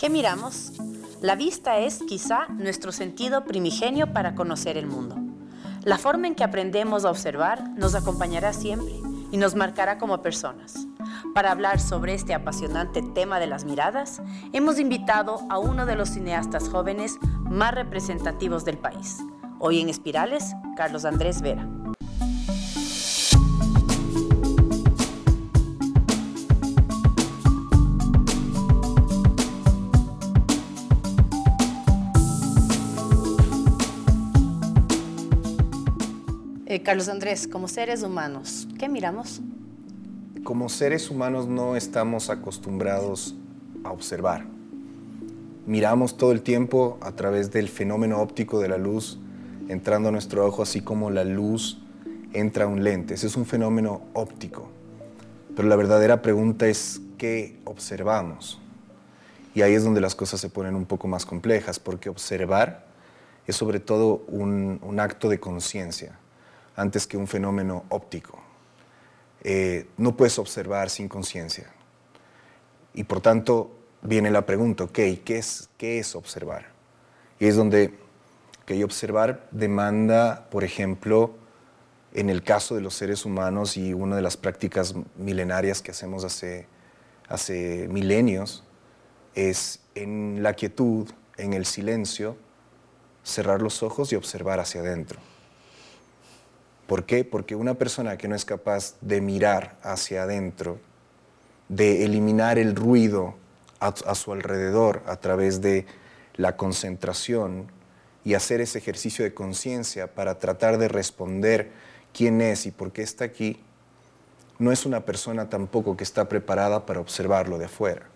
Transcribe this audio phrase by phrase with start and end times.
[0.00, 0.72] ¿Qué miramos?
[1.20, 5.16] La vista es quizá nuestro sentido primigenio para conocer el mundo.
[5.84, 8.94] La forma en que aprendemos a observar nos acompañará siempre
[9.30, 10.86] y nos marcará como personas.
[11.34, 14.22] Para hablar sobre este apasionante tema de las miradas,
[14.54, 17.18] hemos invitado a uno de los cineastas jóvenes
[17.50, 19.18] más representativos del país.
[19.58, 21.79] Hoy en Espirales, Carlos Andrés Vera.
[36.70, 39.40] Eh, Carlos Andrés, como seres humanos, ¿qué miramos?
[40.44, 43.34] Como seres humanos no estamos acostumbrados
[43.82, 44.46] a observar.
[45.66, 49.18] Miramos todo el tiempo a través del fenómeno óptico de la luz
[49.68, 51.82] entrando a nuestro ojo, así como la luz
[52.34, 53.14] entra a un lente.
[53.14, 54.70] Ese es un fenómeno óptico.
[55.56, 58.60] Pero la verdadera pregunta es, ¿qué observamos?
[59.56, 62.86] Y ahí es donde las cosas se ponen un poco más complejas, porque observar
[63.48, 66.19] es sobre todo un, un acto de conciencia
[66.80, 68.38] antes que un fenómeno óptico.
[69.42, 71.70] Eh, no puedes observar sin conciencia.
[72.94, 73.70] Y por tanto
[74.02, 76.66] viene la pregunta, ok, ¿qué es, ¿qué es observar?
[77.38, 77.94] Y es donde
[78.66, 81.34] que observar demanda, por ejemplo,
[82.14, 86.24] en el caso de los seres humanos y una de las prácticas milenarias que hacemos
[86.24, 86.66] hace,
[87.28, 88.64] hace milenios,
[89.34, 92.36] es en la quietud, en el silencio,
[93.22, 95.18] cerrar los ojos y observar hacia adentro.
[96.90, 97.22] ¿Por qué?
[97.22, 100.80] Porque una persona que no es capaz de mirar hacia adentro,
[101.68, 103.36] de eliminar el ruido
[103.78, 105.86] a, su alrededor a través de
[106.34, 107.70] la concentración
[108.24, 111.70] y hacer ese ejercicio de conciencia para tratar de responder
[112.12, 113.62] quién es y por qué está aquí,
[114.58, 118.08] no es una persona tampoco que está preparada para observarlo de afuera.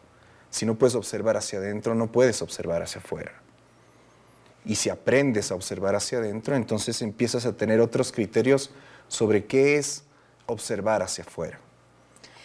[0.51, 3.44] Si no puedes observar hacia adentro, no puedes observar hacia afuera.
[4.65, 8.71] Y si aprendes a observar hacia adentro, entonces empiezas a tener otros criterios
[9.09, 10.05] sobre qué es
[10.47, 11.59] observar hacia afuera.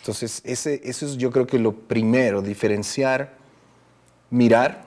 [0.02, 3.34] Entonces, ese, eso es yo creo que lo primero, diferenciar,
[4.30, 4.86] mirar,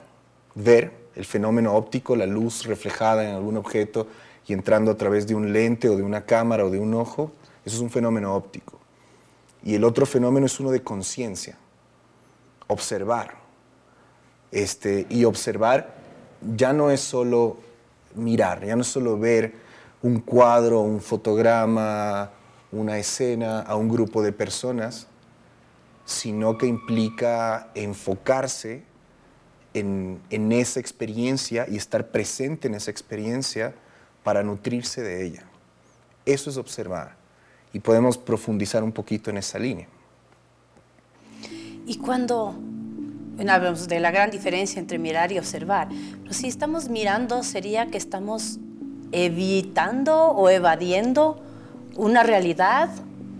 [0.55, 4.07] ver el fenómeno óptico, la luz reflejada en algún objeto
[4.47, 7.31] y entrando a través de un lente o de una cámara o de un ojo,
[7.65, 8.79] eso es un fenómeno óptico.
[9.63, 11.57] Y el otro fenómeno es uno de conciencia,
[12.67, 13.35] observar.
[14.51, 15.95] Este, y observar
[16.55, 17.57] ya no es solo
[18.15, 19.53] mirar, ya no es solo ver
[20.01, 22.31] un cuadro, un fotograma,
[22.71, 25.07] una escena a un grupo de personas,
[26.05, 28.83] sino que implica enfocarse
[29.73, 30.21] en,
[30.51, 33.73] esa experiencia y estar presente en esa experiencia
[34.23, 35.43] para nutrirse de ella.
[36.25, 37.15] Eso es observar
[37.71, 39.87] y podemos profundizar un poquito en esa línea.
[41.85, 42.55] Y cuando
[43.39, 45.89] hablamos de la gran diferencia entre mirar y observar.
[46.33, 48.57] Si estamos mirando, sería que estamos
[49.11, 51.39] evitando o evadiendo
[51.95, 52.89] una realidad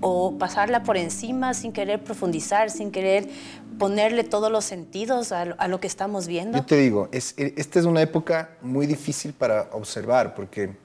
[0.01, 3.27] o pasarla por encima sin querer profundizar, sin querer
[3.79, 6.57] ponerle todos los sentidos a, lo que estamos viendo.
[6.59, 10.75] Yo te digo, es, esta es una época muy difícil para observar porque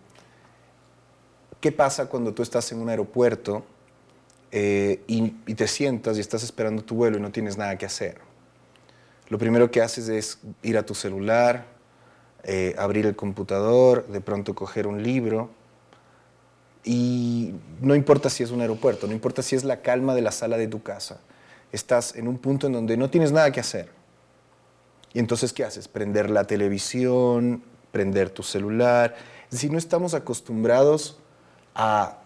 [1.61, 3.65] ¿qué pasa cuando tú estás en un aeropuerto
[4.51, 8.29] eh, y te sientas y estás esperando tu vuelo y no tienes nada que hacer?
[9.29, 11.67] lo primero que haces es ir a tu celular,
[12.45, 15.51] eh, abrir el computador, de pronto coger un libro.
[16.85, 20.33] Y no importa si es un aeropuerto, no importa si es la calma de la
[20.33, 21.21] sala de tu casa.
[21.73, 23.91] Estás en un punto en donde no tienes nada que hacer.
[25.13, 25.89] Y entonces, ¿qué haces?
[25.89, 29.17] Prender la televisión, prender tu celular.
[29.45, 31.19] Es decir, no estamos acostumbrados
[31.75, 32.19] a,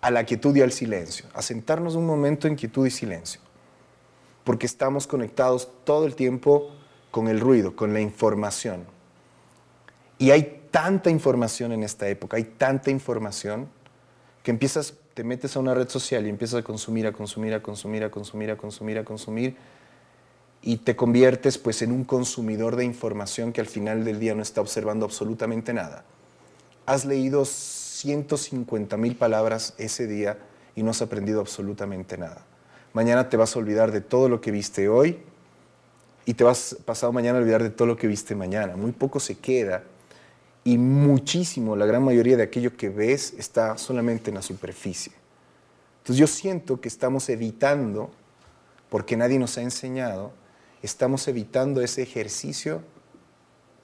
[0.00, 3.40] a la quietud y al silencio, a sentarnos un momento en quietud y silencio
[4.44, 6.70] porque estamos conectados todo el tiempo
[7.10, 8.84] con el ruido, con la información.
[10.18, 13.68] Y hay tanta información en esta época, hay tanta información
[14.42, 17.60] que empiezas, te metes a una red social y empiezas a consumir, a consumir, a
[17.60, 19.56] consumir, a consumir, a consumir, a consumir,
[20.62, 24.42] y te conviertes pues en un consumidor de información que al final del día no
[24.42, 26.04] está observando absolutamente nada.
[26.86, 30.38] Has leído 150 mil palabras ese día
[30.76, 32.44] y no has aprendido absolutamente nada.
[32.92, 35.22] Mañana te vas a olvidar de todo lo que viste hoy
[36.24, 38.76] y te vas pasado mañana a olvidar de todo lo que viste mañana.
[38.76, 39.84] Muy poco se queda
[40.64, 45.12] y muchísimo, la gran mayoría de aquello que ves está solamente en la superficie.
[45.98, 48.10] Entonces yo siento que estamos evitando,
[48.88, 50.32] porque nadie nos ha enseñado,
[50.82, 52.82] estamos evitando ese ejercicio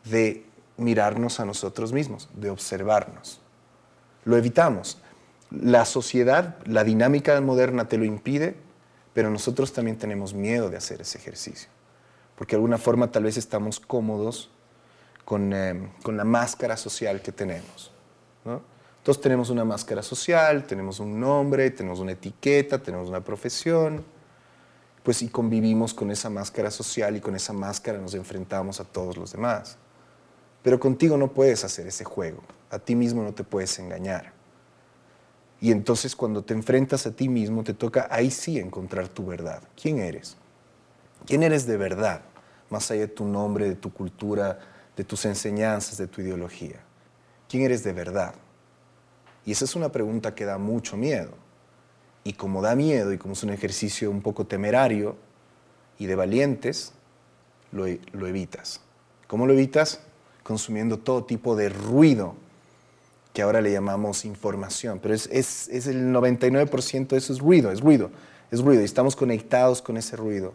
[0.05, 0.45] de
[0.77, 3.41] mirarnos a nosotros mismos, de observarnos.
[4.25, 4.99] Lo evitamos.
[5.51, 8.57] La sociedad, la dinámica moderna te lo impide
[9.17, 11.71] pero nosotros también tenemos miedo de hacer ese ejercicio,
[12.37, 14.51] porque de alguna forma tal vez estamos cómodos
[15.25, 17.91] con, eh, con la máscara social que tenemos.
[18.45, 18.63] ¿no?
[19.03, 24.05] Todos tenemos una máscara social, tenemos un nombre, tenemos una etiqueta, tenemos una profesión,
[25.03, 29.17] pues y convivimos con esa máscara social y con esa máscara nos enfrentamos a todos
[29.17, 29.79] los demás.
[30.63, 34.33] Pero contigo no puedes hacer ese juego, a ti mismo no te puedes engañar.
[35.61, 39.63] Y entonces cuando te enfrentas a ti mismo, te toca ahí sí encontrar tu verdad.
[39.81, 40.37] ¿Quién eres?
[41.27, 42.23] ¿Quién eres de verdad?
[42.71, 44.59] Más allá de tu nombre, de tu cultura,
[44.97, 46.81] de tus enseñanzas, de tu ideología.
[47.49, 48.35] ¿Quién eres de verdad?
[49.45, 51.31] Y esa es una pregunta que da mucho miedo.
[52.25, 55.17] Y como da miedo y como es un ejercicio un poco temerario
[55.99, 56.93] y de valientes,
[57.73, 58.81] lo, lo evitas.
[59.27, 60.01] ¿Cómo lo evitas?
[60.43, 62.35] Consumiendo todo tipo de ruido
[63.33, 67.71] que ahora le llamamos información, pero es, es, es el 99% de eso es ruido,
[67.71, 68.11] es ruido,
[68.51, 70.55] es ruido, y estamos conectados con ese ruido.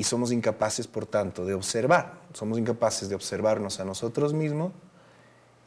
[0.00, 4.72] Y somos incapaces, por tanto, de observar, somos incapaces de observarnos a nosotros mismos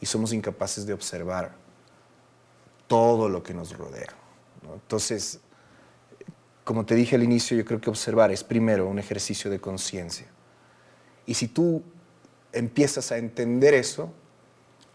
[0.01, 1.53] y somos incapaces de observar
[2.87, 4.09] todo lo que nos rodea.
[4.73, 5.39] Entonces,
[6.63, 10.25] como te dije al inicio, yo creo que observar es primero un ejercicio de conciencia.
[11.27, 11.83] Y si tú
[12.53, 14.11] empiezas a entender eso,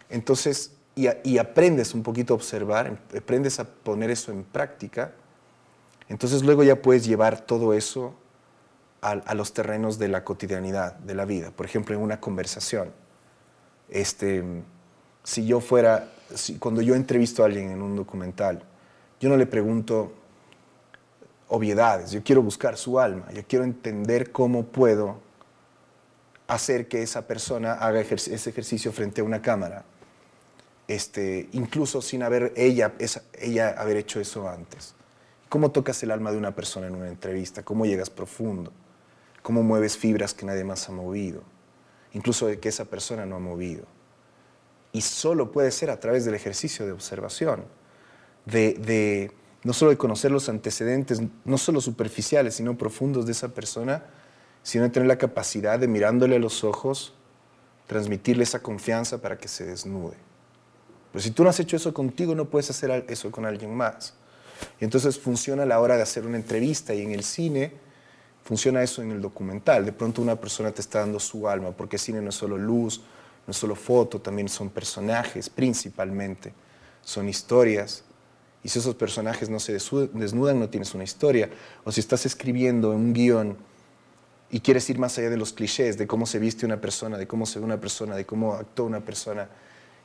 [0.09, 5.13] entonces y, aprendes un poquito a observar, em, aprendes a poner eso en práctica,
[6.09, 8.17] entonces luego ya puedes llevar todo eso
[9.01, 11.51] a, los terrenos de la cotidianidad, de la vida.
[11.51, 12.91] Por ejemplo, en una conversación.
[13.89, 14.45] Este,
[15.23, 16.11] si yo fuera,
[16.59, 18.63] cuando yo entrevisto a alguien en un documental,
[19.21, 20.13] yo no le pregunto
[21.49, 25.21] obviedades, yo quiero buscar su alma, yo quiero entender cómo puedo
[26.47, 29.85] hacer que esa persona haga ese ejercicio frente a una cámara
[30.89, 32.95] este, incluso sin haber ella,
[33.35, 34.95] ella haber hecho eso antes.
[35.51, 37.63] ¿Cómo tocas el alma de una persona en una entrevista?
[37.63, 38.73] ¿Cómo llegas profundo?
[39.49, 41.43] ¿Cómo mueves fibras que nadie más ha movido?
[42.13, 43.87] Incluso de que esa persona no ha movido.
[44.93, 47.65] Y solo puede ser a través del ejercicio de observación,
[48.45, 49.33] de,
[49.65, 54.05] no solo de conocer los antecedentes, no solo superficiales, sino profundos de esa persona,
[54.63, 57.15] sino de tener la capacidad de mirándole a los ojos,
[57.87, 60.19] transmitirle esa confianza para que se desnude.
[61.11, 64.13] Pero si tú no has hecho eso contigo, no puedes hacer eso con alguien más.
[64.79, 67.88] Y entonces funciona a la hora de hacer una entrevista y en el cine
[68.49, 69.85] funciona eso en el documental.
[69.85, 73.03] De pronto una persona te está dando su alma, porque cine no es solo luz,
[73.47, 76.55] no es solo foto, también son personajes principalmente,
[77.03, 78.05] son historias.
[78.65, 81.51] Y si esos personajes no se desnudan, no tienes una historia.
[81.85, 83.59] O si estás escribiendo un guion
[84.51, 87.27] y quieres ir más allá de los clichés, de cómo se viste una persona, de
[87.27, 89.51] cómo se ve una persona, de cómo actúa una persona,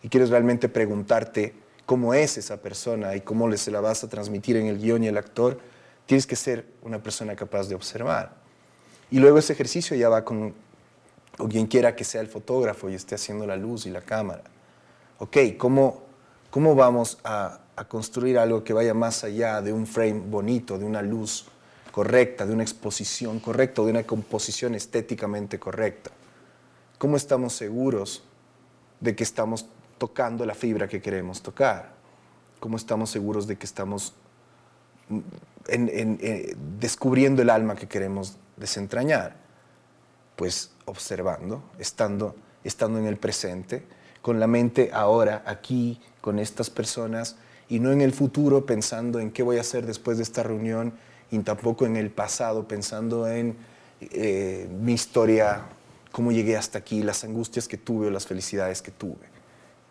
[0.01, 1.53] y quieres realmente preguntarte
[1.85, 5.07] cómo es esa persona y cómo se la vas a transmitir en el guion y
[5.07, 5.59] el actor,
[6.05, 8.35] tienes que ser una persona capaz de observar.
[9.11, 10.53] Y luego ese ejercicio ya va con,
[11.49, 14.43] quien quiera que sea el fotógrafo y esté haciendo la luz y la cámara.
[15.19, 16.03] Ok, ¿cómo,
[16.49, 20.85] cómo vamos a, a construir algo que vaya más allá de un frame bonito, de
[20.85, 21.45] una luz
[21.91, 26.11] correcta, de una exposición correcta, de una composición estéticamente correcta?
[26.97, 28.23] ¿Cómo estamos seguros
[28.99, 29.67] de que estamos
[29.97, 31.93] tocando la fibra que queremos tocar?
[32.59, 34.13] ¿Cómo estamos seguros de que estamos
[35.09, 35.19] mm,
[35.67, 39.35] eh, descubriendo el alma que queremos desentrañar?
[40.35, 43.83] Pues observando, estando, estando en el presente,
[44.21, 47.35] con la mente ahora, aquí, con estas personas,
[47.69, 50.93] y no en el futuro pensando en qué voy a hacer después de esta reunión,
[51.31, 53.55] y tampoco en el pasado pensando en
[53.99, 55.63] eh, mi historia,
[56.11, 59.33] cómo llegué hasta aquí, las angustias que tuve o las felicidades que tuve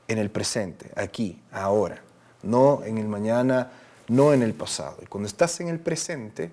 [0.09, 2.03] en el presente, aquí, ahora,
[2.43, 3.71] no en el mañana,
[4.09, 4.99] no en el pasado.
[5.03, 6.51] Y cuando estás en el presente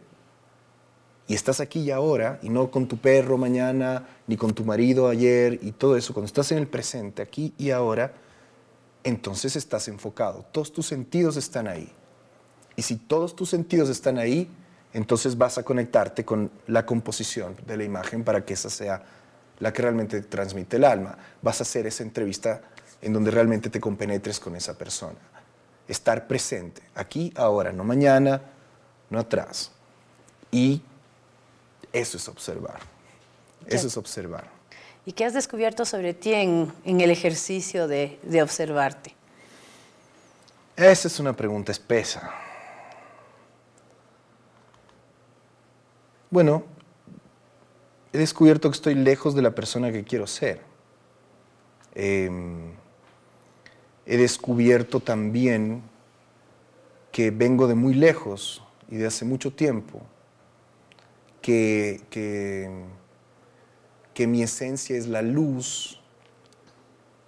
[1.28, 5.08] y estás aquí y ahora, y no con tu perro mañana, ni con tu marido
[5.08, 8.14] ayer y todo eso, cuando estás en el presente, aquí y ahora,
[9.04, 10.46] entonces estás enfocado.
[10.52, 11.92] Todos tus sentidos están ahí.
[12.76, 14.50] Y si todos tus sentidos están ahí,
[14.94, 19.04] entonces vas a conectarte con la composición de la imagen para que esa sea
[19.60, 21.18] la que realmente transmite el alma.
[21.42, 22.62] Vas a hacer esa entrevista
[23.02, 25.18] en donde realmente te compenetres con esa persona.
[25.90, 28.42] Estar presente, aquí, ahora, no mañana,
[29.10, 29.72] no atrás.
[30.52, 30.82] Y
[31.92, 32.80] eso es observar.
[33.66, 34.46] Eso es observar.
[35.06, 39.16] ¿Y qué has descubierto sobre ti en, el ejercicio de, de observarte?
[40.78, 42.32] Esa es una pregunta espesa.
[46.30, 46.64] Bueno,
[48.14, 50.62] he descubierto que estoy lejos de la persona que quiero ser.
[51.96, 52.30] Eh,
[54.10, 55.84] he descubierto también
[57.12, 60.02] que vengo de muy lejos y de hace mucho tiempo,
[61.44, 62.68] que, que
[64.28, 66.02] mi esencia es la luz,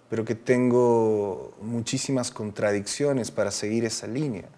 [0.09, 4.49] pero que tengo muchísimas contradicciones para seguir esa línea,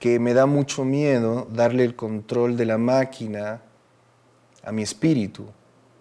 [0.00, 3.62] que me da mucho miedo darle el control de la máquina
[4.64, 5.46] a mi espíritu,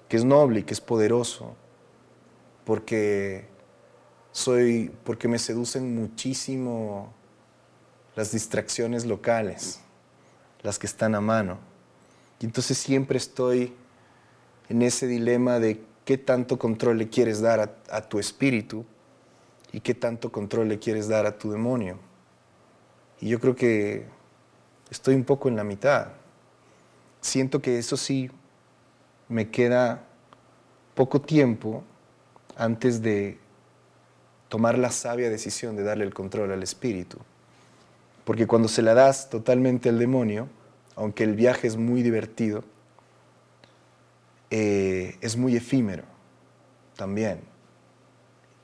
[0.09, 1.53] que es noble y que es poderoso,
[2.65, 3.55] porque
[4.31, 7.13] soy porque me seducen muchísimo
[8.15, 9.79] las distracciones locales,
[10.63, 11.59] las que están a mano.
[12.39, 13.73] Y entonces siempre estoy
[14.69, 18.85] en ese dilema de qué tanto control le quieres dar a, tu espíritu
[19.71, 21.99] y qué tanto control le quieres dar a tu demonio.
[23.19, 24.05] Y yo creo que
[24.89, 26.09] estoy un poco en la mitad.
[27.21, 28.31] Siento que eso sí
[29.27, 30.05] me queda
[30.95, 31.83] poco tiempo
[32.55, 33.37] antes de
[34.49, 37.17] tomar la sabia decisión de darle el control al espíritu.
[38.23, 40.49] Porque cuando se la das totalmente al demonio,
[40.95, 42.63] aunque el viaje es muy divertido,
[44.49, 46.03] eh, es muy efímero
[46.95, 47.41] también.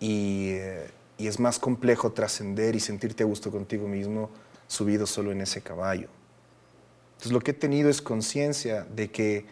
[0.01, 4.29] Eh, y, es más complejo trascender y sentirte a gusto contigo mismo
[4.67, 6.09] subido solo en ese caballo.
[7.13, 9.45] Entonces lo que he tenido es conciencia de que,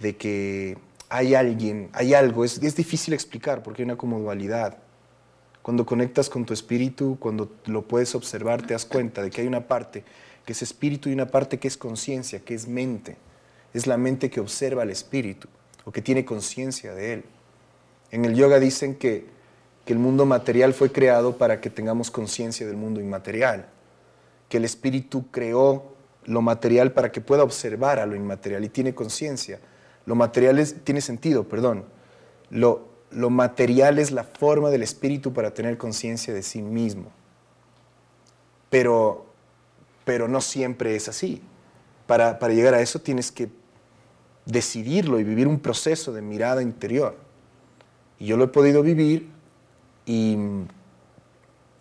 [0.00, 4.78] de que hay alguien, hay algo, es, es difícil explicar porque hay una como dualidad.
[5.68, 9.46] Cuando conectas con tu espíritu, cuando lo puedes observar, te das cuenta de que hay
[9.46, 10.02] una parte
[10.46, 13.18] que es espíritu y una parte que es conciencia, que es mente.
[13.74, 15.46] Es la mente que observa al espíritu
[15.84, 17.24] o que tiene conciencia de él.
[18.10, 19.26] En el yoga dicen que,
[19.84, 23.68] que el mundo material fue creado para que tengamos conciencia del mundo inmaterial,
[24.48, 25.92] que el espíritu creó
[26.24, 29.60] lo material para que pueda observar a lo inmaterial y tiene conciencia.
[30.06, 31.84] Lo material tiene sentido, perdón.
[32.48, 37.10] Lo, lo material es la forma del espíritu para tener conciencia de sí mismo.
[38.70, 39.28] Pero
[40.08, 41.42] pero no siempre es así.
[42.06, 43.50] Para, llegar a eso tienes que
[44.46, 47.14] decidirlo y vivir un proceso de mirada interior.
[48.18, 49.28] Y yo lo he podido vivir
[50.06, 50.38] y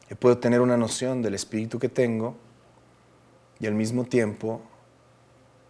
[0.10, 2.36] he podido tener una noción del espíritu que tengo
[3.62, 4.60] y al mismo tiempo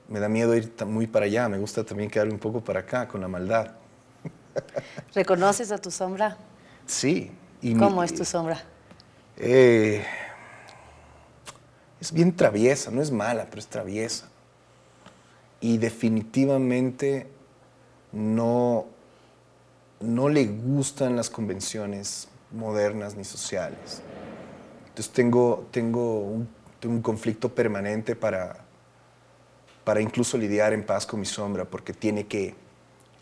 [0.09, 3.07] me da miedo ir muy para allá, me gusta también quedarme un poco para acá
[3.07, 3.73] con la maldad.
[5.13, 6.37] ¿Reconoces a tu sombra?
[6.85, 7.31] Sí.
[7.77, 8.63] ¿Cómo es tu sombra?
[9.37, 10.03] Eh,
[11.99, 14.29] es bien traviesa, no es mala, pero es traviesa.
[15.59, 17.27] Y definitivamente
[18.11, 18.85] no,
[19.99, 24.01] no le gustan las convenciones modernas ni sociales.
[24.89, 26.47] Entonces tengo, tengo, un,
[26.85, 28.57] un conflicto permanente para,
[29.83, 32.55] para incluso lidiar en paz con mi sombra, porque tiene que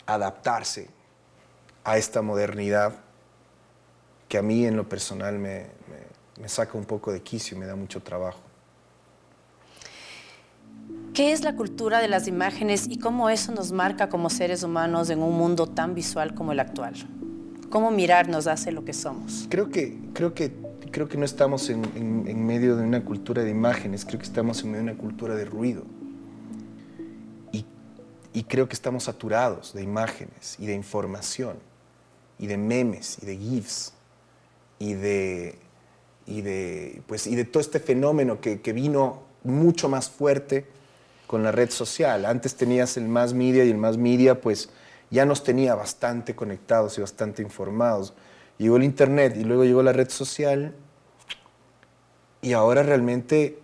[0.05, 0.89] adaptarse
[1.85, 2.93] a esta modernidad
[4.27, 5.67] que a mí en lo personal me,
[6.41, 8.39] me saca un poco de quicio y me da mucho trabajo.
[11.13, 15.09] ¿Qué es la cultura de las imágenes y cómo eso nos marca como seres humanos
[15.09, 16.93] en un mundo tan visual como el actual?
[17.69, 19.47] ¿Cómo mirar nos hace lo que somos?
[19.49, 20.51] Creo que, creo que,
[20.91, 24.61] creo que no estamos en, en medio de una cultura de imágenes, creo que estamos
[24.63, 25.83] en medio de una cultura de ruido.
[27.53, 27.65] Y,
[28.33, 31.57] y creo que estamos saturados de imágenes y de información
[32.39, 33.93] y de memes y de GIFs
[34.79, 35.57] y de,
[36.25, 40.65] y de, pues, y de todo este fenómeno que, que vino mucho más fuerte
[41.27, 42.25] con la red social.
[42.25, 44.69] Antes tenías el más media y el más media pues
[45.09, 48.13] ya nos tenía bastante conectados y bastante informados.
[48.57, 50.75] Llegó el internet y luego llegó la red social
[52.41, 53.59] y ahora realmente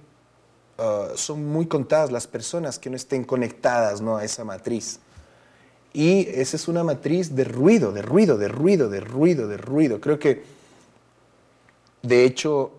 [0.77, 4.17] ah, son muy contadas las personas que no estén conectadas ¿no?
[4.17, 5.00] a esa matriz.
[5.93, 9.99] Y esa es una matriz de ruido, de ruido, de ruido, de ruido, de ruido.
[9.99, 10.43] Creo que,
[12.01, 12.71] de hecho,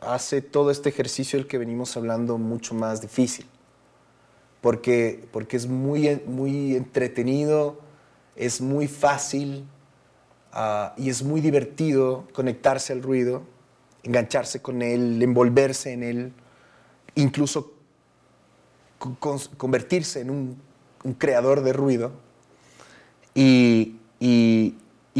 [0.00, 3.46] hace todo este ejercicio del que venimos hablando mucho más difícil
[4.60, 7.78] porque, porque es muy, muy entretenido,
[8.36, 9.64] es muy fácil
[10.52, 13.42] ah, y es muy divertido conectarse al ruido,
[14.02, 16.32] engancharse con él, envolverse en él,
[17.14, 17.74] incluso
[19.56, 20.68] convertirse en un,
[21.18, 22.10] creador de ruido
[23.40, 24.74] y,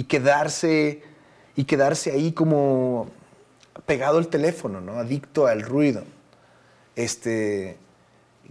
[0.08, 1.02] quedarse,
[1.56, 3.06] y quedarse ahí como
[3.86, 4.94] pegado al teléfono, ¿no?
[4.94, 6.02] adicto al ruido.
[6.96, 7.76] Este,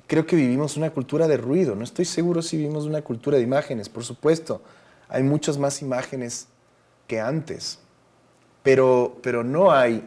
[0.07, 1.75] creo que vivimos una cultura de ruido.
[1.75, 4.61] No estoy seguro si vivimos una cultura de imágenes, por supuesto.
[5.09, 6.47] Hay muchas más imágenes
[7.07, 7.79] que antes,
[8.63, 10.03] pero, pero no hay,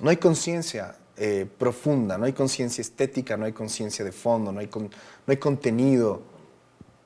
[0.00, 4.58] no hay conciencia eh, profunda, no hay conciencia estética, no hay conciencia de fondo, no
[4.58, 4.90] hay, no
[5.28, 6.22] hay contenido,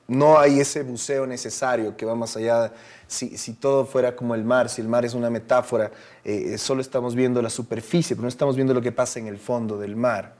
[0.09, 2.73] no hay ese buceo necesario que va más allá.
[3.07, 5.91] Si, si todo fuera como el mar, si el mar es una metáfora,
[6.23, 9.37] eh, solo estamos viendo la superficie, pero no estamos viendo lo que pasa en el
[9.37, 10.33] fondo del mar.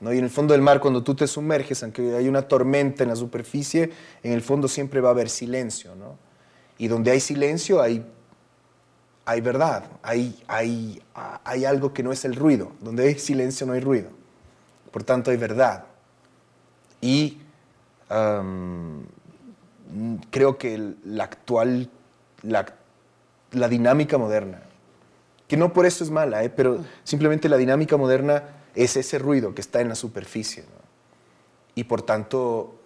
[0.00, 0.12] ¿no?
[0.12, 3.08] Y en el fondo del mar, cuando tú te sumerges, aunque hay una tormenta en
[3.08, 3.90] la superficie,
[4.22, 5.94] en el fondo siempre va a haber silencio.
[5.96, 6.16] ¿no?
[6.78, 8.04] Y donde hay silencio hay,
[9.24, 11.02] hay verdad, hay, hay,
[11.44, 12.72] hay algo que no es el ruido.
[12.80, 14.10] Donde hay silencio no hay ruido.
[14.92, 15.86] Por tanto, hay verdad.
[17.00, 17.41] Y
[20.30, 21.90] creo que la actual,
[22.42, 22.74] la,
[23.52, 24.62] la, dinámica moderna,
[25.48, 26.50] que no por eso es mala, ¿eh?
[26.50, 30.64] pero simplemente la dinámica moderna es ese ruido que está en la superficie.
[31.74, 32.80] Y por tanto,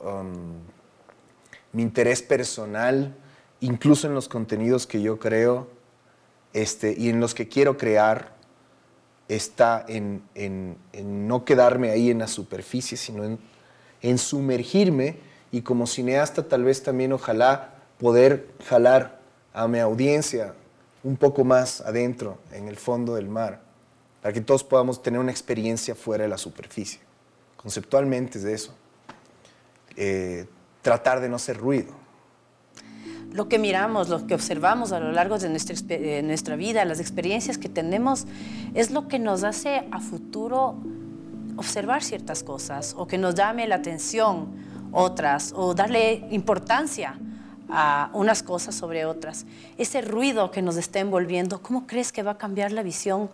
[1.73, 3.17] mi interés personal,
[3.61, 5.69] incluso en los contenidos que yo creo
[6.53, 8.37] este, y en los que quiero crear,
[9.29, 13.41] está en, en, en no quedarme ahí en la superficie, sino en,
[14.03, 15.19] en sumergirme
[15.53, 19.21] y como cineasta tal vez también ojalá poder jalar
[19.55, 20.55] a mi audiencia
[21.03, 23.61] un poco más adentro, en el fondo del mar,
[24.21, 27.01] para que todos podamos tener una experiencia fuera de la superficie.
[27.57, 28.75] Conceptualmente es de eso.
[29.97, 30.47] Eh,
[30.83, 31.93] tratar de no hacer ruido.
[33.33, 37.01] Lo que miramos, lo que observamos a lo largo de nuestra, de nuestra vida, las
[37.01, 38.27] experiencias que tenemos,
[38.75, 40.77] es lo que nos hace a futuro
[41.57, 44.49] observar ciertas cosas o que nos llame la atención
[44.93, 47.19] otras o darle importancia
[47.69, 49.47] a unas cosas sobre otras.
[49.77, 53.31] Ese ruido que nos está envolviendo, ¿cómo crees que va a cambiar la visión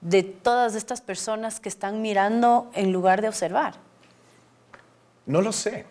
[0.00, 3.74] de todas estas personas que están mirando en lugar de observar?
[5.26, 5.84] No lo sé.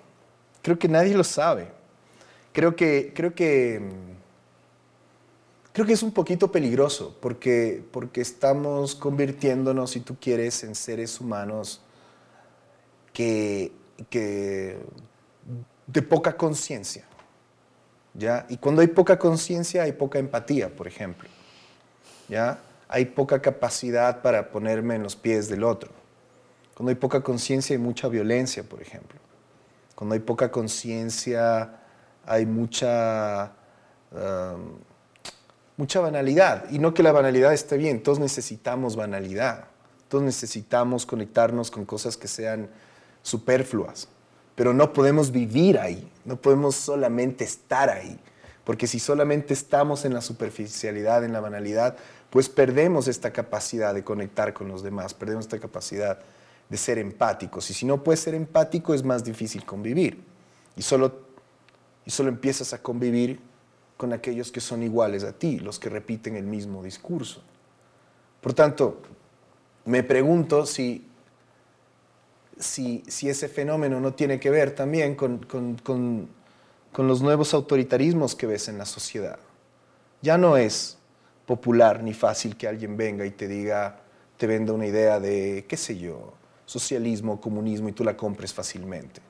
[0.62, 1.68] Creo que nadie lo sabe.
[2.54, 3.82] Creo que, creo que,
[5.76, 11.22] creo que es un poquito peligroso porque, porque estamos convirtiéndonos, si tú quieres, en seres
[11.22, 11.82] humanos
[13.14, 13.72] que
[14.10, 14.78] que
[15.88, 17.06] de poca conciencia.
[18.14, 18.46] ¿Ya?
[18.50, 21.28] Y cuando hay poca conciencia hay poca empatía, por ejemplo.
[22.30, 22.60] ¿Ya?
[22.88, 25.92] Hay poca capacidad para ponerme en los pies del otro.
[26.76, 29.20] Cuando hay poca conciencia hay mucha violencia, por ejemplo.
[29.96, 31.82] Cuando hay poca conciencia
[32.26, 33.52] hay mucha,
[34.12, 34.78] um,
[35.78, 36.70] mucha banalidad.
[36.70, 39.66] Y no que la banalidad esté bien, todos necesitamos banalidad.
[40.08, 42.70] Todos necesitamos conectarnos con cosas que sean
[43.24, 44.08] superfluas,
[44.54, 48.20] pero no podemos vivir ahí, no podemos solamente estar ahí,
[48.64, 51.98] porque si solamente estamos en la superficialidad, en la banalidad,
[52.30, 56.20] pues perdemos esta capacidad de conectar con los demás, perdemos esta capacidad
[56.70, 57.70] de ser empáticos.
[57.70, 60.24] Y si no puedes ser empático es más difícil convivir.
[60.76, 61.20] Y solo,
[62.06, 63.40] y solo empiezas a convivir
[63.98, 67.42] con aquellos que son iguales a ti, los que repiten el mismo discurso.
[68.42, 69.02] Por tanto,
[69.86, 71.06] me pregunto si
[72.60, 76.30] si, ese fenómeno no tiene que ver también con,
[76.98, 79.40] los nuevos autoritarismos que ves en la sociedad.
[80.22, 80.98] Ya no es
[81.46, 84.00] popular ni fácil que alguien venga y te diga,
[84.38, 86.34] te venda una idea de, qué sé yo,
[86.66, 89.22] socialismo, comunismo y tú la compres fácilmente.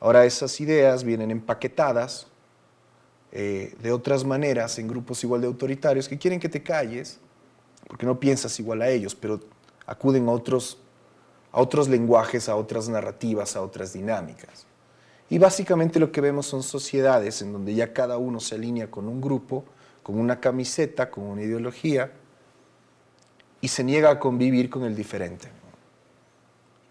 [0.00, 2.26] Ahora esas ideas vienen empaquetadas
[3.32, 7.18] eh, de otras maneras en grupos igual de autoritarios que quieren que te calles
[7.86, 9.40] porque no piensas igual a ellos, pero
[9.86, 10.78] acuden a otros
[11.52, 14.66] a otros lenguajes, a otras narrativas, a otras dinámicas.
[15.30, 19.08] Y básicamente lo que vemos son sociedades en donde ya cada uno se alinea con
[19.08, 19.64] un grupo,
[20.02, 22.12] con una camiseta, con una ideología,
[23.60, 25.48] y se niega a convivir con el diferente.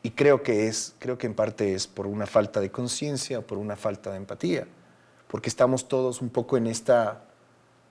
[0.04, 3.58] Y creo que es, creo que en parte es por una falta de conciencia, por
[3.58, 4.68] una falta de empatía,
[5.28, 7.24] porque estamos todos un poco en esta,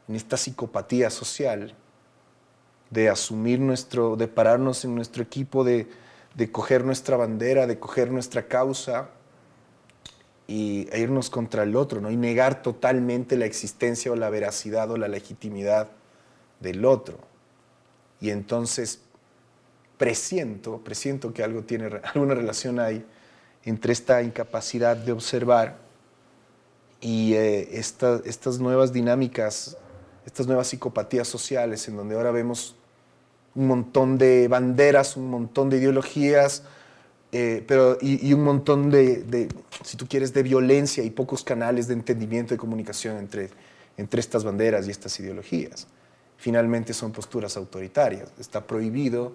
[0.09, 1.75] en esta psicopatía social
[2.91, 5.89] de asumir nuestro, de pararnos en nuestro equipo de
[6.37, 9.09] de coger nuestra bandera, de coger nuestra causa
[10.47, 12.11] y, e irnos contra el otro, ¿no?
[12.11, 15.89] y negar totalmente la existencia o la veracidad o la legitimidad
[16.61, 17.19] del otro.
[18.21, 19.01] Y entonces
[19.97, 23.05] presiento, presiento que algo tiene, alguna relación hay
[23.65, 25.79] entre esta incapacidad de observar
[27.07, 29.77] y eh, estas nuevas dinámicas,
[30.25, 32.75] estas nuevas psicopatías sociales en donde ahora vemos
[33.55, 36.65] un montón de banderas, un montón de ideologías,
[37.31, 39.49] eh, pero, y, un montón de,
[39.85, 43.51] si tú quieres, de violencia y pocos canales de entendimiento y comunicación entre,
[43.97, 45.87] entre estas banderas y estas ideologías.
[46.39, 48.33] Finalmente son posturas autoritarias.
[48.41, 49.33] Está prohibido,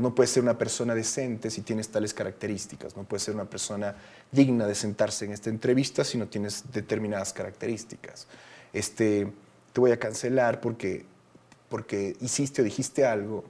[0.00, 3.94] no puedes ser una persona decente si tienes tales características, no puedes ser una persona
[4.30, 8.26] digna de sentarse en esta entrevista si no tienes determinadas características.
[8.72, 9.26] Este,
[9.72, 11.06] te voy a cancelar porque
[11.70, 13.44] porque hiciste o dijiste algo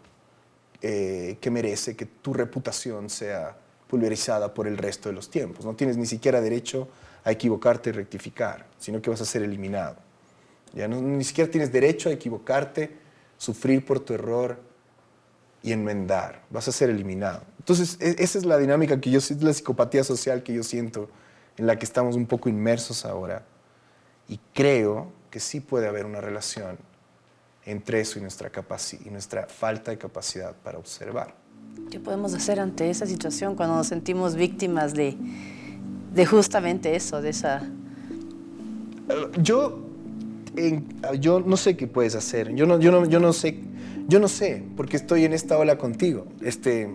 [0.82, 3.56] eh, que merece que tu reputación sea
[3.88, 5.64] pulverizada por el resto de los tiempos.
[5.64, 6.86] No tienes ni siquiera derecho
[7.24, 9.96] a equivocarte y rectificar, sino que vas a ser eliminado.
[10.74, 12.90] Ya no, ni siquiera tienes derecho a equivocarte,
[13.36, 14.60] sufrir por tu error
[15.62, 16.42] y enmendar.
[16.50, 17.42] Vas a ser eliminado.
[17.58, 21.08] Entonces, e, esa es la dinámica que yo siento, la psicopatía social que yo siento,
[21.56, 23.44] en la que estamos un poco inmersos ahora.
[24.28, 26.78] Y creo que sí puede haber una relación
[27.64, 28.50] entre eso y nuestra,
[29.04, 31.34] y nuestra falta de capacidad para observar.
[31.90, 35.16] ¿Qué podemos hacer ante esa situación cuando nos sentimos víctimas de,
[36.14, 37.62] de justamente eso, de esa...
[39.42, 39.80] Yo,
[41.18, 43.60] yo no sé qué puedes hacer, yo no, yo, no, yo no sé,
[44.08, 46.88] yo no sé, porque estoy en esta ola contigo, este,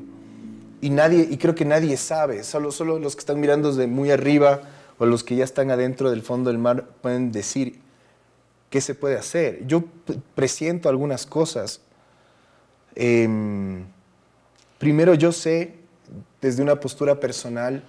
[0.81, 4.11] y, nadie, y creo que nadie sabe, solo, solo los que están mirando desde muy
[4.11, 4.61] arriba
[4.97, 7.79] o los que ya están adentro del fondo del mar pueden decir
[8.69, 9.65] qué se puede hacer.
[9.67, 9.83] Yo
[10.35, 11.81] presiento algunas cosas.
[12.95, 13.85] Em,
[14.77, 15.75] primero yo sé
[16.41, 17.83] desde una postura personal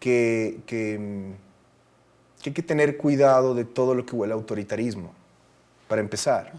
[0.00, 1.34] que, que,
[2.44, 5.12] hay que tener cuidado de todo lo que huele a autoritarismo,
[5.88, 6.52] para empezar.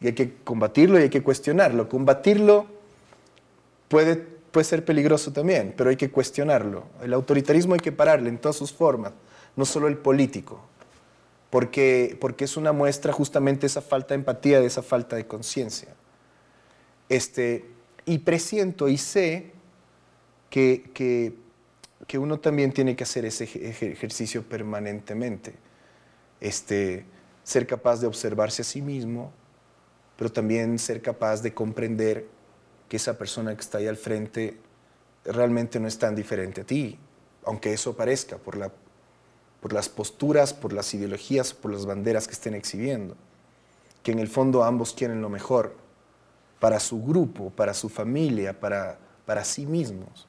[0.00, 1.88] Y hay que combatirlo y hay que cuestionarlo.
[1.88, 2.66] Combatirlo
[3.88, 6.84] puede, puede ser peligroso también, pero hay que cuestionarlo.
[7.02, 9.12] El autoritarismo hay que pararle en todas sus formas,
[9.56, 10.60] no solo el político,
[11.50, 15.26] porque, porque es una muestra justamente de esa falta de empatía, de esa falta de
[15.26, 15.88] conciencia.
[17.08, 17.64] Este,
[18.04, 19.52] y presiento y sé
[20.50, 21.34] que, que
[22.08, 25.54] que uno también tiene que hacer ese ejercicio permanentemente.
[26.40, 27.04] Este,
[27.44, 29.30] ser capaz de observarse a sí mismo,
[30.18, 32.26] pero también ser capaz de comprender
[32.90, 34.58] que esa persona que está ahí al frente
[35.24, 36.98] realmente no es tan diferente a ti,
[37.44, 38.70] aunque eso parezca por, la,
[39.62, 43.16] por las posturas, por las ideologías, por las banderas que estén exhibiendo.
[44.02, 45.74] Que en el fondo ambos quieren lo mejor
[46.60, 50.28] para su grupo, para su familia, para, para sí mismos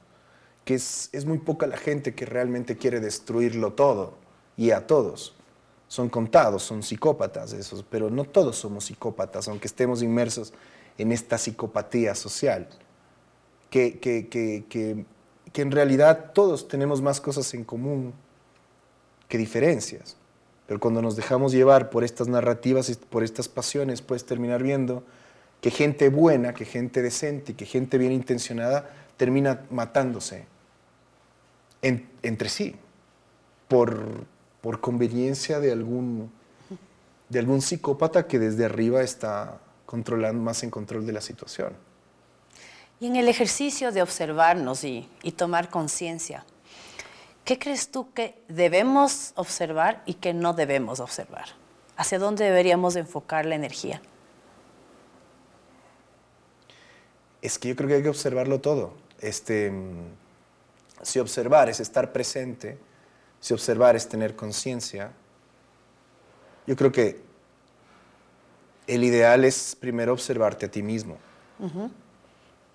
[0.64, 4.14] que es, muy poca la gente que realmente quiere destruirlo todo
[4.56, 5.34] y a todos.
[5.90, 10.52] Son contados, son psicópatas esos, pero no todos somos psicópatas, aunque estemos inmersos
[10.96, 12.68] en esta psicopatía social.
[13.70, 18.14] Que, que, que, que, en realidad todos tenemos más cosas en común
[19.26, 20.16] que diferencias.
[20.68, 25.02] Pero cuando nos dejamos llevar por estas narrativas y por estas pasiones, puedes terminar viendo
[25.60, 30.46] que gente buena, que gente decente, que gente bien intencionada termina matándose
[31.82, 32.76] entre sí,
[33.66, 34.24] por,
[34.60, 36.30] por conveniencia de algún,
[37.28, 41.72] de algún psicópata que desde arriba está controlando, más en control de la situación.
[43.00, 46.44] Y en el ejercicio de observarnos y, y tomar conciencia,
[47.44, 51.46] ¿qué crees tú que debemos observar y que no debemos observar?
[51.96, 54.02] ¿Hacia dónde deberíamos enfocar la energía?
[57.40, 58.92] Es que yo creo que hay que observarlo todo.
[59.20, 59.72] Este,
[61.02, 62.78] si observar es estar presente,
[63.40, 65.12] si observar es tener conciencia,
[66.66, 67.20] yo creo que
[68.86, 71.18] el ideal es primero observarte a ti mismo.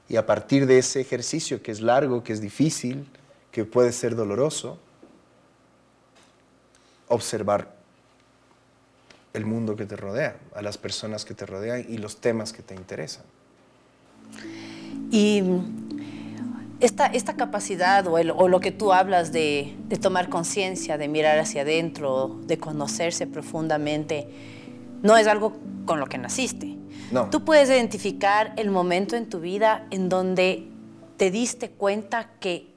[0.08, 3.08] Y a partir de ese ejercicio que es largo, que es difícil,
[3.51, 4.78] que puede ser doloroso,
[7.08, 7.75] observar
[9.34, 12.63] el mundo que te rodea, a las personas que te rodean y los temas que
[12.63, 13.23] te interesan.
[15.12, 15.41] Y
[16.79, 21.39] esta, esta capacidad o, o, lo que tú hablas de, de tomar conciencia, de mirar
[21.39, 24.27] hacia adentro, de conocerse profundamente,
[25.01, 25.53] no es algo
[25.85, 26.75] con lo que naciste.
[27.11, 27.29] No.
[27.29, 30.67] Tú puedes identificar el momento en tu vida en donde
[31.17, 32.73] te diste cuenta que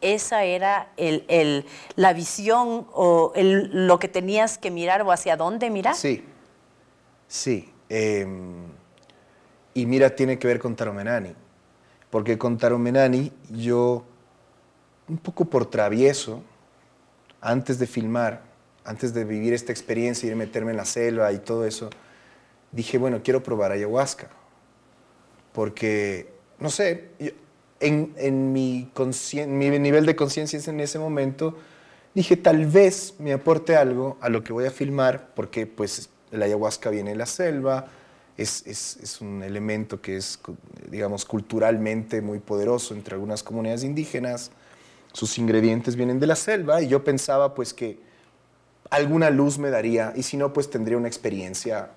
[0.00, 1.64] esa era el, el,
[1.96, 5.94] la visión o el, lo que tenías que mirar o hacia dónde mirar.
[5.94, 6.24] Sí,
[7.28, 7.68] sí.
[7.88, 8.26] Eh,
[9.74, 11.34] y mira, tiene que ver con Taromenani
[12.12, 14.04] porque con Taromenani yo,
[15.08, 16.42] un poco por travieso,
[17.40, 18.42] antes de filmar,
[18.84, 21.88] antes de vivir esta experiencia y meterme en la selva y todo eso,
[22.70, 24.28] dije, bueno, quiero probar ayahuasca.
[25.54, 27.08] Porque, no sé,
[27.80, 31.56] en, mi nivel de conciencia en ese momento,
[32.14, 36.44] dije, tal vez me aporte algo a lo que voy a filmar, porque pues la
[36.44, 37.86] ayahuasca viene de la selva,
[38.42, 40.38] es, es, es, un elemento que es,
[40.90, 44.50] digamos, culturalmente muy poderoso entre algunas comunidades indígenas.
[45.12, 47.98] Sus ingredientes vienen de la selva y yo pensaba pues que
[48.90, 51.90] alguna luz me daría y si no pues tendría una experiencia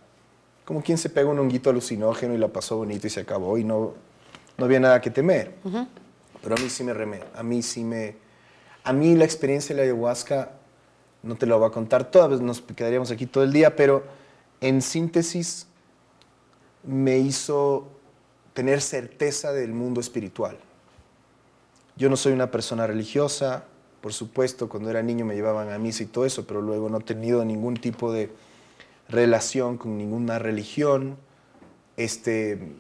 [0.66, 3.64] como quien se pega un honguito alucinógeno y la pasó bonito y se acabó y
[3.64, 3.94] no,
[4.58, 5.54] no había nada que temer.
[6.42, 8.16] Pero a mí sí me remé, a mí sí me...
[8.84, 10.52] A mí la experiencia de la ayahuasca,
[11.24, 14.04] no te lo voy a contar todas, nos quedaríamos aquí todo el día, pero
[14.62, 15.66] en síntesis
[16.88, 17.88] me hizo
[18.54, 20.58] tener certeza del mundo espiritual.
[21.98, 23.66] Yo no soy una persona religiosa,
[24.02, 27.00] por supuesto, cuando era niño me llevaban a misa y todo eso, pero luego no
[27.00, 28.30] he tenido ningún tipo de
[29.10, 31.18] relación con ninguna religión.
[31.98, 32.74] Este,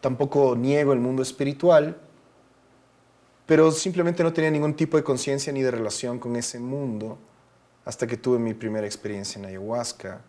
[0.00, 1.96] tampoco niego el mundo espiritual,
[3.44, 7.18] pero simplemente no tenía ningún tipo de conciencia ni de relación con ese mundo
[7.84, 10.20] hasta que tuve mi primera experiencia en ayahuasca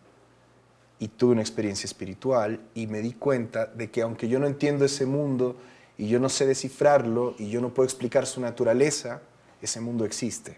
[1.00, 4.86] y tuve una experiencia espiritual y me di cuenta de que aunque yo no entiendo
[4.86, 5.56] ese mundo
[5.98, 9.22] y yo no sé descifrarlo y yo no puedo explicar su naturaleza,
[9.62, 10.58] ese mundo existe.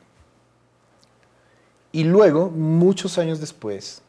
[1.91, 4.01] Y luego, muchos años después,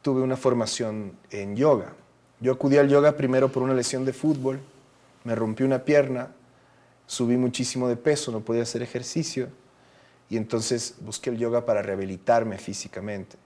[0.00, 1.92] tuve una formación en yoga.
[2.40, 4.60] Yo acudí al yoga primero por una lesión de fútbol,
[5.24, 6.28] me rompí una pierna,
[7.06, 9.48] subí muchísimo de peso, no podía hacer ejercicio
[10.28, 13.36] y entonces busqué el yoga para rehabilitarme físicamente.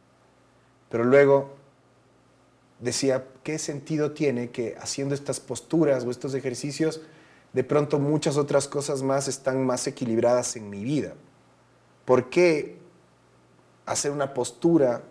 [0.89, 1.57] Pero luego
[2.81, 7.01] decía, ¿qué sentido tiene que haciendo estas posturas o estos ejercicios,
[7.53, 11.15] de pronto muchas otras cosas más están más equilibradas en mi vida?
[12.05, 12.79] ¿Por qué
[13.87, 15.03] hacer una postura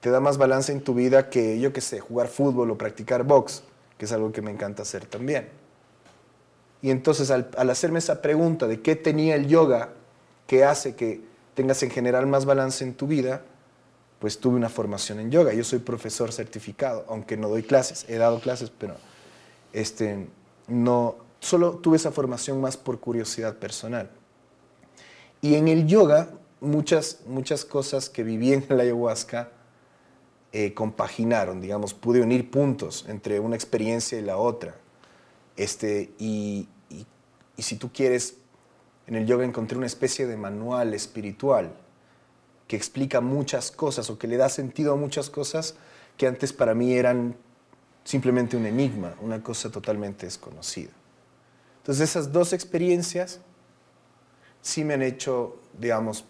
[0.00, 3.24] te da más balance en tu vida que, yo qué sé, jugar fútbol o practicar
[3.24, 3.62] box,
[3.98, 5.48] que es algo que me encanta hacer también?
[6.82, 9.90] Y entonces al, al hacerme esa pregunta de qué tenía el yoga
[10.46, 11.22] que hace que
[11.54, 13.42] tengas en general más balance en tu vida,
[14.18, 15.52] pues tuve una formación en yoga.
[15.52, 18.96] Yo soy profesor certificado, aunque no doy clases, he dado clases, pero
[19.72, 20.28] este,
[20.68, 24.10] no, solo tuve esa formación más por curiosidad personal.
[25.40, 29.50] Y en el yoga, muchas, muchas cosas que viví en la ayahuasca
[30.52, 34.74] eh, compaginaron, digamos, pude unir puntos entre una experiencia y la otra.
[35.56, 37.04] Este, y, y,
[37.56, 38.36] y si tú quieres,
[39.06, 41.74] en el yoga encontré una especie de manual espiritual
[42.66, 45.76] que explica muchas cosas o que le da sentido a muchas cosas
[46.16, 47.36] que antes para mí eran
[48.04, 50.90] simplemente un enigma, una cosa totalmente desconocida.
[51.78, 53.40] Entonces esas dos experiencias
[54.62, 56.24] sí me han hecho, digamos,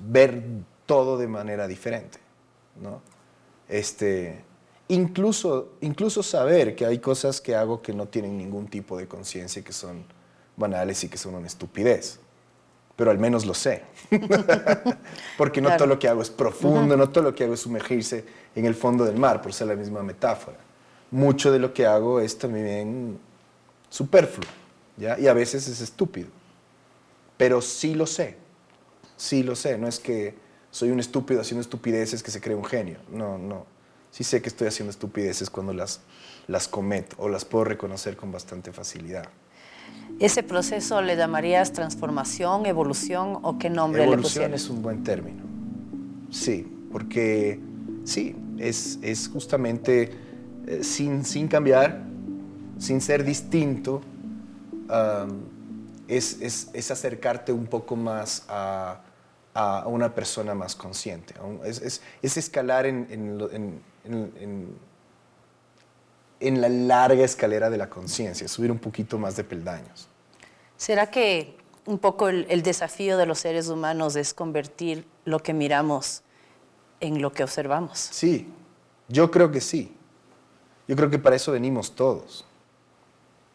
[0.00, 0.42] ver
[0.86, 2.18] todo de manera diferente,
[2.80, 3.00] ¿no?
[3.68, 4.42] Este,
[4.88, 9.60] incluso, incluso saber que hay cosas que hago que no tienen ningún tipo de conciencia
[9.60, 10.04] y que son
[10.56, 12.20] banales y que son una estupidez
[12.98, 13.84] pero al menos lo sé.
[15.38, 18.24] Porque no todo lo que hago es profundo, no todo lo que hago es sumergirse
[18.56, 20.56] en el fondo del mar, por ser la misma metáfora.
[21.12, 23.20] Mucho de lo que hago es también
[23.88, 24.50] superfluo,
[24.96, 25.16] ¿ya?
[25.16, 26.26] Y a veces es estúpido.
[27.36, 28.36] Pero sí lo sé,
[29.16, 29.78] sí lo sé.
[29.78, 30.34] No es que
[30.72, 32.98] soy un estúpido haciendo estupideces que se cree un genio.
[33.12, 33.64] No, no.
[34.10, 36.00] Sí sé que estoy haciendo estupideces cuando las,
[36.48, 39.28] las cometo o las puedo reconocer con bastante facilidad.
[40.18, 44.62] ¿Ese proceso le llamarías transformación, evolución o qué nombre evolución le pusieras?
[44.62, 45.44] es un buen término.
[46.30, 47.60] Sí, porque
[48.04, 50.10] sí, es, es justamente
[50.66, 52.02] eh, sin, sin cambiar,
[52.78, 54.00] sin ser distinto,
[54.88, 55.40] um,
[56.08, 59.00] es, es, es, acercarte un poco más a,
[59.54, 61.34] a una persona más consciente.
[61.64, 64.87] Es, es escalar en, en, en, en
[66.40, 70.08] la larga escalera de la conciencia, subir un poquito más de peldaños.
[70.76, 75.52] ¿Será que un poco el, el, desafío de los seres humanos es convertir lo que
[75.52, 76.22] miramos
[77.00, 77.98] en lo que observamos?
[77.98, 78.46] Sí,
[79.08, 79.92] yo creo que sí.
[80.86, 82.44] Yo creo que para eso venimos todos.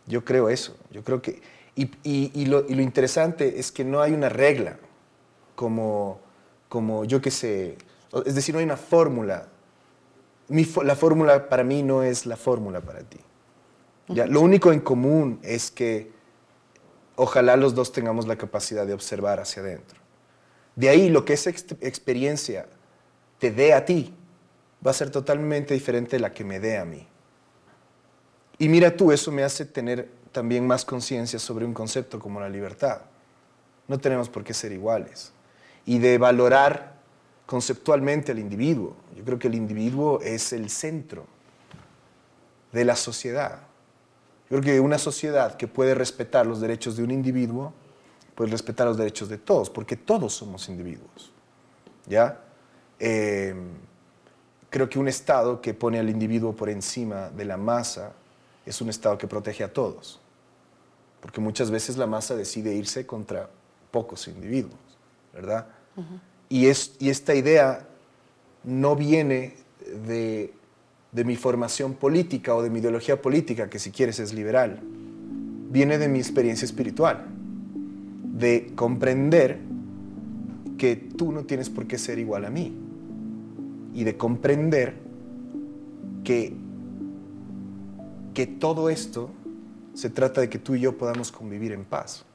[0.05, 0.75] Yo creo eso.
[0.91, 1.41] Yo creo que.
[1.75, 4.77] Y, y, y, lo, y lo, interesante es que no hay una regla
[5.55, 6.19] como,
[6.69, 7.77] como yo qué sé.
[8.25, 9.47] Es decir, no hay una fórmula.
[10.53, 13.17] Mi, la fórmula para mí no es la fórmula para ti.
[14.07, 14.27] ¿ya?
[14.27, 16.11] Lo único en común es que
[17.15, 19.99] ojalá los dos tengamos la capacidad de observar hacia adentro.
[20.75, 22.67] De ahí lo que esa ex experiencia
[23.39, 24.13] te dé a ti
[24.85, 27.07] va a ser totalmente diferente de la que me dé a mí.
[28.59, 32.49] Y mira tú, eso me hace tener también más conciencia sobre un concepto como la
[32.49, 33.01] libertad.
[33.87, 35.31] No tenemos por qué ser iguales.
[35.83, 36.92] Y de valorar
[37.45, 38.95] conceptualmente al individuo.
[39.15, 41.25] Yo creo que el individuo es el centro
[42.71, 43.59] de la sociedad.
[44.49, 47.73] Yo creo que una sociedad que puede respetar los derechos de un individuo,
[48.35, 51.31] puede respetar los derechos de todos, porque todos somos individuos.
[52.07, 52.41] ¿Ya?
[52.99, 53.55] Eh,
[54.69, 58.13] creo que un Estado que pone al individuo por encima de la masa
[58.65, 60.19] es un Estado que protege a todos.
[61.21, 63.49] Porque muchas veces la masa decide irse contra
[63.91, 64.73] pocos individuos,
[65.31, 65.67] ¿verdad?
[66.53, 67.87] Y, es, y esta idea
[68.63, 69.55] no viene
[70.07, 70.53] de
[71.13, 74.79] de mi formación política o de mi ideología política, que si quieres es liberal,
[75.69, 77.27] viene de mi experiencia espiritual,
[78.33, 79.59] de comprender
[80.77, 82.75] que tú no tienes por qué ser igual a mí
[83.93, 84.95] y de comprender
[86.23, 86.53] que,
[88.33, 89.29] que todo esto
[89.93, 92.25] se trata de que tú y yo podamos convivir en paz.